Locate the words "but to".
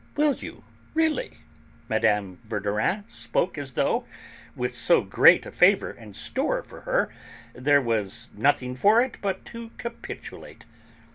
9.21-9.69